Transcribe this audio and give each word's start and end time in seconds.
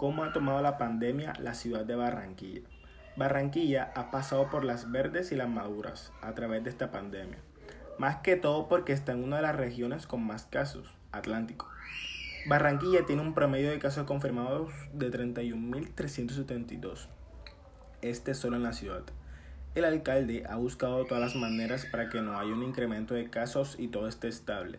cómo 0.00 0.24
ha 0.24 0.32
tomado 0.32 0.62
la 0.62 0.78
pandemia 0.78 1.34
la 1.40 1.52
ciudad 1.52 1.84
de 1.84 1.94
Barranquilla. 1.94 2.62
Barranquilla 3.16 3.92
ha 3.94 4.10
pasado 4.10 4.48
por 4.48 4.64
las 4.64 4.90
verdes 4.90 5.30
y 5.30 5.36
las 5.36 5.50
maduras 5.50 6.10
a 6.22 6.32
través 6.32 6.64
de 6.64 6.70
esta 6.70 6.90
pandemia, 6.90 7.36
más 7.98 8.16
que 8.22 8.36
todo 8.36 8.66
porque 8.66 8.94
está 8.94 9.12
en 9.12 9.22
una 9.22 9.36
de 9.36 9.42
las 9.42 9.56
regiones 9.56 10.06
con 10.06 10.22
más 10.22 10.46
casos, 10.46 10.88
Atlántico. 11.12 11.68
Barranquilla 12.46 13.04
tiene 13.04 13.20
un 13.20 13.34
promedio 13.34 13.68
de 13.68 13.78
casos 13.78 14.06
confirmados 14.06 14.72
de 14.94 15.10
31.372, 15.10 17.08
este 18.00 18.32
solo 18.32 18.56
en 18.56 18.62
la 18.62 18.72
ciudad. 18.72 19.02
El 19.74 19.84
alcalde 19.84 20.44
ha 20.48 20.56
buscado 20.56 21.04
todas 21.04 21.22
las 21.22 21.36
maneras 21.36 21.84
para 21.84 22.08
que 22.08 22.22
no 22.22 22.38
haya 22.38 22.54
un 22.54 22.62
incremento 22.62 23.12
de 23.12 23.28
casos 23.28 23.76
y 23.78 23.88
todo 23.88 24.08
esté 24.08 24.28
estable 24.28 24.78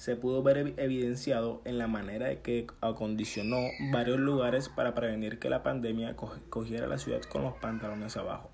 se 0.00 0.16
pudo 0.16 0.42
ver 0.42 0.72
evidenciado 0.78 1.60
en 1.66 1.76
la 1.76 1.86
manera 1.86 2.28
de 2.28 2.40
que 2.40 2.66
acondicionó 2.80 3.58
varios 3.92 4.18
lugares 4.18 4.70
para 4.70 4.94
prevenir 4.94 5.38
que 5.38 5.50
la 5.50 5.62
pandemia 5.62 6.16
cogiera 6.48 6.86
la 6.86 6.96
ciudad 6.96 7.20
con 7.20 7.42
los 7.42 7.52
pantalones 7.58 8.16
abajo. 8.16 8.48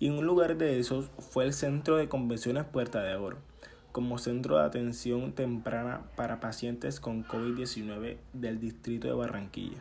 Y 0.00 0.08
un 0.08 0.26
lugar 0.26 0.56
de 0.56 0.80
esos 0.80 1.08
fue 1.20 1.44
el 1.44 1.52
Centro 1.52 1.98
de 1.98 2.08
Convenciones 2.08 2.64
Puerta 2.64 3.00
de 3.04 3.14
Oro, 3.14 3.38
como 3.92 4.18
centro 4.18 4.58
de 4.58 4.64
atención 4.64 5.34
temprana 5.34 6.02
para 6.16 6.40
pacientes 6.40 6.98
con 6.98 7.24
COVID-19 7.24 8.16
del 8.32 8.58
distrito 8.58 9.06
de 9.06 9.14
Barranquilla. 9.14 9.78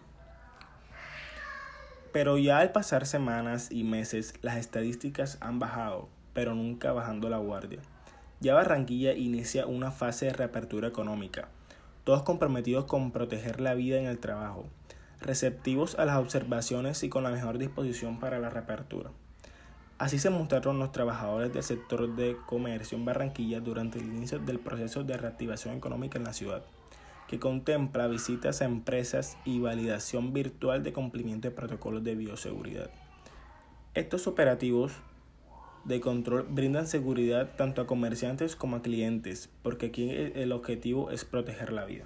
Pero 2.11 2.37
ya 2.37 2.59
al 2.59 2.71
pasar 2.73 3.07
semanas 3.07 3.71
y 3.71 3.83
meses, 3.83 4.35
las 4.43 4.57
estadísticas 4.57 5.39
han 5.41 5.57
bajado, 5.57 6.09
pero 6.33 6.53
nunca 6.53 6.93
bajando 6.93 7.27
la 7.27 7.37
guardia. 7.37 7.79
Ya 8.41 8.53
Barranquilla 8.53 9.13
inicia 9.13 9.65
una 9.65 9.91
fase 9.91 10.25
de 10.25 10.33
reapertura 10.33 10.87
económica, 10.89 11.47
todos 12.03 12.23
comprometidos 12.23 12.85
con 12.85 13.11
proteger 13.11 13.61
la 13.61 13.73
vida 13.73 13.97
en 13.97 14.05
el 14.05 14.19
trabajo, 14.19 14.65
receptivos 15.21 15.97
a 15.97 16.05
las 16.05 16.17
observaciones 16.17 17.01
y 17.03 17.09
con 17.09 17.23
la 17.23 17.31
mejor 17.31 17.57
disposición 17.57 18.19
para 18.19 18.39
la 18.39 18.49
reapertura. 18.49 19.11
Así 19.97 20.19
se 20.19 20.29
mostraron 20.29 20.77
los 20.77 20.91
trabajadores 20.91 21.53
del 21.53 21.63
sector 21.63 22.13
de 22.17 22.35
comercio 22.45 22.97
en 22.97 23.05
Barranquilla 23.05 23.61
durante 23.61 23.99
el 23.99 24.05
inicio 24.07 24.39
del 24.39 24.59
proceso 24.59 25.05
de 25.05 25.15
reactivación 25.15 25.73
económica 25.77 26.17
en 26.17 26.25
la 26.25 26.33
ciudad, 26.33 26.65
que 27.29 27.39
contempla 27.39 28.07
visitas 28.07 28.61
a 28.61 28.65
empresas 28.65 29.37
y 29.45 29.59
validación 29.59 30.33
virtual 30.33 30.83
de 30.83 30.91
cumplimiento 30.91 31.47
de 31.47 31.55
protocolos 31.55 32.03
de 32.03 32.15
bioseguridad. 32.15 32.89
Estos 33.93 34.27
operativos 34.27 34.91
de 35.85 36.01
control 36.01 36.47
brindan 36.49 36.87
seguridad 36.87 37.55
tanto 37.55 37.81
a 37.81 37.87
comerciantes 37.87 38.55
como 38.55 38.75
a 38.75 38.81
clientes, 38.81 39.49
porque 39.61 39.87
aquí 39.87 40.09
el 40.09 40.51
objetivo 40.51 41.11
es 41.11 41.25
proteger 41.25 41.71
la 41.71 41.85
vida. 41.85 42.05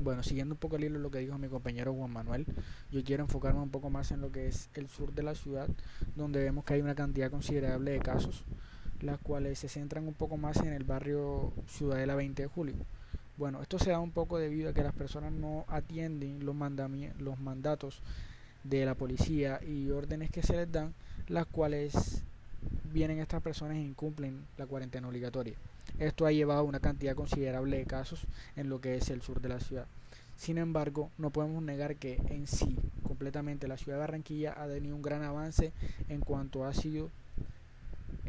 Bueno, 0.00 0.22
siguiendo 0.22 0.54
un 0.54 0.58
poco 0.58 0.76
el 0.76 0.84
hilo 0.84 1.00
lo 1.00 1.10
que 1.10 1.18
dijo 1.18 1.36
mi 1.38 1.48
compañero 1.48 1.92
Juan 1.92 2.12
Manuel, 2.12 2.46
yo 2.92 3.02
quiero 3.02 3.24
enfocarme 3.24 3.60
un 3.60 3.70
poco 3.70 3.90
más 3.90 4.12
en 4.12 4.20
lo 4.20 4.30
que 4.30 4.46
es 4.46 4.68
el 4.74 4.88
sur 4.88 5.12
de 5.12 5.24
la 5.24 5.34
ciudad, 5.34 5.68
donde 6.14 6.40
vemos 6.40 6.64
que 6.64 6.74
hay 6.74 6.82
una 6.82 6.94
cantidad 6.94 7.30
considerable 7.30 7.92
de 7.92 7.98
casos, 7.98 8.44
las 9.00 9.18
cuales 9.18 9.58
se 9.58 9.68
centran 9.68 10.06
un 10.06 10.14
poco 10.14 10.36
más 10.36 10.58
en 10.58 10.72
el 10.72 10.84
barrio 10.84 11.52
Ciudadela 11.66 12.14
20 12.14 12.42
de 12.42 12.48
Julio. 12.48 12.74
Bueno, 13.38 13.60
esto 13.60 13.78
se 13.78 13.90
da 13.90 13.98
un 13.98 14.12
poco 14.12 14.38
debido 14.38 14.70
a 14.70 14.72
que 14.72 14.84
las 14.84 14.94
personas 14.94 15.32
no 15.32 15.64
atienden 15.66 16.44
los, 16.44 16.54
los 17.18 17.40
mandatos 17.40 18.00
de 18.62 18.84
la 18.84 18.94
policía 18.94 19.60
y 19.66 19.90
órdenes 19.90 20.30
que 20.30 20.42
se 20.42 20.54
les 20.54 20.70
dan 20.70 20.94
las 21.28 21.46
cuales 21.46 22.22
vienen 22.92 23.18
estas 23.18 23.42
personas 23.42 23.76
e 23.76 23.80
incumplen 23.80 24.46
la 24.56 24.66
cuarentena 24.66 25.08
obligatoria. 25.08 25.54
Esto 25.98 26.26
ha 26.26 26.32
llevado 26.32 26.60
a 26.60 26.64
una 26.64 26.80
cantidad 26.80 27.14
considerable 27.14 27.78
de 27.78 27.86
casos 27.86 28.26
en 28.56 28.68
lo 28.68 28.80
que 28.80 28.96
es 28.96 29.10
el 29.10 29.22
sur 29.22 29.40
de 29.40 29.48
la 29.48 29.60
ciudad. 29.60 29.86
Sin 30.36 30.58
embargo, 30.58 31.10
no 31.18 31.30
podemos 31.30 31.62
negar 31.62 31.96
que 31.96 32.20
en 32.28 32.46
sí, 32.46 32.78
completamente, 33.02 33.66
la 33.66 33.76
ciudad 33.76 33.96
de 33.96 34.02
Barranquilla 34.02 34.54
ha 34.56 34.68
tenido 34.68 34.94
un 34.94 35.02
gran 35.02 35.22
avance 35.22 35.72
en 36.08 36.20
cuanto 36.20 36.64
ha 36.64 36.72
sido 36.74 37.10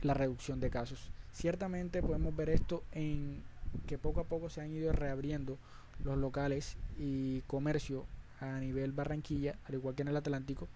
la 0.02 0.14
reducción 0.14 0.60
de 0.60 0.70
casos. 0.70 1.10
Ciertamente 1.34 2.02
podemos 2.02 2.36
ver 2.36 2.50
esto 2.50 2.84
en 2.94 3.44
que 3.88 3.98
poco 3.98 4.22
a 4.22 4.24
poco 4.24 4.50
se 4.50 4.62
han 4.62 4.72
ido 4.72 4.92
reabriendo 4.92 5.58
los 6.04 6.18
locales 6.18 6.76
y 6.98 7.42
comercio 7.42 8.06
a 8.40 8.60
nivel 8.60 8.92
Barranquilla, 8.92 9.56
al 9.68 9.76
igual 9.76 9.96
que 9.96 10.02
en 10.02 10.08
el 10.08 10.18
Atlántico, 10.18 10.68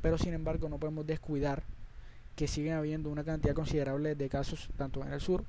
pero 0.00 0.18
sin 0.18 0.34
embargo 0.34 0.68
no 0.68 0.78
podemos 0.78 1.06
descuidar 1.06 1.62
que 2.36 2.48
siguen 2.48 2.74
habiendo 2.74 3.10
una 3.10 3.24
cantidad 3.24 3.54
considerable 3.54 4.14
de 4.14 4.28
casos 4.28 4.68
tanto 4.76 5.02
en 5.02 5.12
el 5.12 5.20
sur 5.20 5.44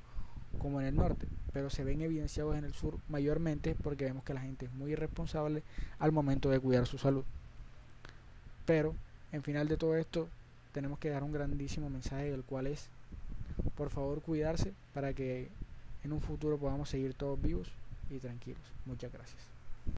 como 0.60 0.82
en 0.82 0.88
el 0.88 0.96
norte, 0.96 1.28
pero 1.52 1.70
se 1.70 1.84
ven 1.84 2.02
evidenciados 2.02 2.56
en 2.56 2.66
el 2.66 2.74
sur 2.74 2.98
mayormente 3.10 3.76
porque 3.76 4.06
vemos 4.06 4.24
que 4.24 4.34
la 4.34 4.42
gente 4.42 4.66
es 4.66 4.74
muy 4.74 4.92
irresponsable 4.92 5.64
al 6.00 6.12
momento 6.12 6.50
de 6.50 6.60
cuidar 6.60 6.86
su 6.86 6.98
salud. 6.98 7.24
Pero, 8.66 8.96
en 9.32 9.44
final 9.44 9.68
de 9.68 9.78
todo 9.78 9.98
esto, 9.98 10.28
tenemos 10.72 11.00
que 11.00 11.10
dar 11.10 11.24
un 11.24 11.34
grandísimo 11.34 11.90
mensaje, 11.90 12.34
el 12.34 12.44
cual 12.44 12.68
es, 12.68 12.88
por 13.76 13.90
favor, 13.90 14.22
cuidarse 14.22 14.74
para 14.94 15.14
que 15.14 15.50
en 16.04 16.14
un 16.14 16.22
futuro 16.22 16.58
podamos 16.58 16.90
seguir 16.90 17.14
todos 17.14 17.42
vivos 17.42 17.70
y 18.10 18.20
tranquilos. 18.20 18.62
Muchas 18.86 19.12
gracias. 19.12 19.53